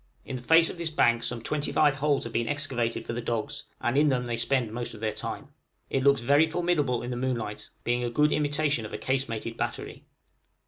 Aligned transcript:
In 0.25 0.35
the 0.35 0.41
face 0.41 0.67
of 0.71 0.79
this 0.79 0.89
bank 0.89 1.21
some 1.21 1.43
twenty 1.43 1.71
five 1.71 1.97
holes 1.97 2.23
have 2.23 2.33
been 2.33 2.47
excavated 2.47 3.05
for 3.05 3.13
the 3.13 3.21
dogs, 3.21 3.65
and 3.79 3.95
in 3.95 4.09
them 4.09 4.25
they 4.25 4.35
spend 4.35 4.71
most 4.73 4.95
of 4.95 4.99
their 4.99 5.13
time. 5.13 5.49
It 5.91 6.01
looks 6.03 6.21
very 6.21 6.47
formidable 6.47 7.03
in 7.03 7.11
the 7.11 7.15
moonlight, 7.17 7.69
being 7.83 8.03
a 8.03 8.09
good 8.09 8.31
imitation 8.31 8.83
of 8.83 8.93
a 8.93 8.97
casemated 8.97 9.57
battery. 9.57 10.05